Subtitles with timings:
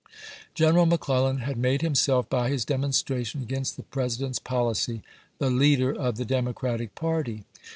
[0.55, 5.03] General Mc Clellan had made himself, by his demonstration against the President's policy,
[5.37, 7.43] the leader of the Democratic party.